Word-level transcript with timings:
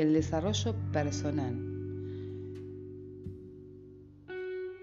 El 0.00 0.14
desarrollo 0.14 0.74
personal 0.92 1.54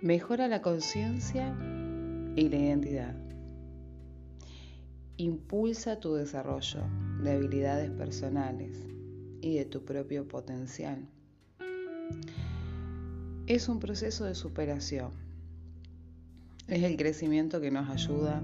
mejora 0.03 0.47
la 0.47 0.61
conciencia 0.61 1.57
y 2.35 2.47
la 2.49 2.55
identidad. 2.55 3.15
Impulsa 5.17 5.99
tu 5.99 6.13
desarrollo 6.13 6.81
de 7.23 7.31
habilidades 7.31 7.89
personales 7.89 8.85
y 9.41 9.55
de 9.55 9.65
tu 9.65 9.85
propio 9.85 10.27
potencial. 10.27 11.09
Es 13.47 13.69
un 13.69 13.79
proceso 13.79 14.23
de 14.25 14.35
superación. 14.35 15.09
Es 16.67 16.83
el 16.83 16.95
crecimiento 16.95 17.59
que 17.59 17.71
nos 17.71 17.89
ayuda 17.89 18.43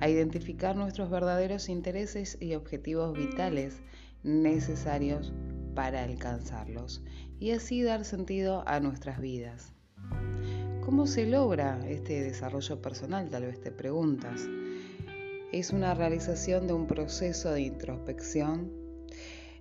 a 0.00 0.08
identificar 0.08 0.74
nuestros 0.74 1.10
verdaderos 1.10 1.68
intereses 1.68 2.36
y 2.40 2.56
objetivos 2.56 3.16
vitales 3.16 3.76
necesarios 4.24 5.32
para 5.78 6.02
alcanzarlos 6.02 7.02
y 7.38 7.52
así 7.52 7.84
dar 7.84 8.04
sentido 8.04 8.64
a 8.66 8.80
nuestras 8.80 9.20
vidas. 9.20 9.74
¿Cómo 10.80 11.06
se 11.06 11.24
logra 11.24 11.78
este 11.88 12.20
desarrollo 12.20 12.82
personal? 12.82 13.30
Tal 13.30 13.44
vez 13.44 13.60
te 13.60 13.70
preguntas. 13.70 14.48
Es 15.52 15.70
una 15.70 15.94
realización 15.94 16.66
de 16.66 16.72
un 16.72 16.88
proceso 16.88 17.52
de 17.52 17.60
introspección 17.60 18.72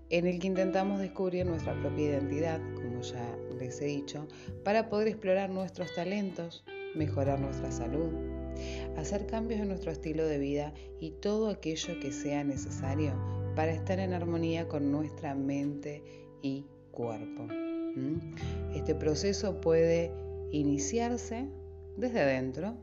en 0.10 0.26
el 0.26 0.40
que 0.40 0.48
intentamos 0.48 1.00
descubrir 1.02 1.46
nuestra 1.46 1.80
propia 1.80 2.06
identidad, 2.06 2.62
como 2.74 3.02
ya 3.02 3.38
les 3.60 3.80
he 3.80 3.86
dicho, 3.86 4.28
para 4.64 4.90
poder 4.90 5.10
explorar 5.10 5.52
nuestros 5.52 5.94
talentos, 5.94 6.64
mejorar 6.96 7.40
nuestra 7.40 7.72
salud, 7.72 8.10
hacer 8.98 9.28
cambios 9.28 9.62
en 9.62 9.68
nuestro 9.68 9.92
estilo 9.92 10.26
de 10.26 10.40
vida 10.40 10.74
y 11.00 11.12
todo 11.12 11.52
aquello 11.52 12.00
que 12.00 12.12
sea 12.12 12.44
necesario 12.44 13.37
para 13.58 13.72
estar 13.72 14.00
en 14.00 14.14
armonía 14.14 14.68
con 14.68 14.92
nuestra 14.92 15.34
mente 15.34 16.04
y 16.44 16.68
cuerpo. 16.92 17.48
Este 18.76 18.94
proceso 18.94 19.60
puede 19.60 20.14
iniciarse 20.52 21.50
desde 21.96 22.22
adentro, 22.22 22.76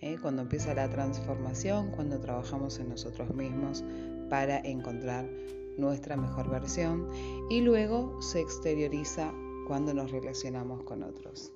¿eh? 0.00 0.16
cuando 0.22 0.40
empieza 0.40 0.72
la 0.72 0.88
transformación, 0.88 1.90
cuando 1.90 2.18
trabajamos 2.18 2.78
en 2.78 2.88
nosotros 2.88 3.34
mismos 3.34 3.84
para 4.30 4.56
encontrar 4.60 5.28
nuestra 5.76 6.16
mejor 6.16 6.48
versión 6.48 7.10
y 7.50 7.60
luego 7.60 8.22
se 8.22 8.40
exterioriza 8.40 9.34
cuando 9.66 9.92
nos 9.92 10.10
relacionamos 10.12 10.82
con 10.84 11.02
otros. 11.02 11.52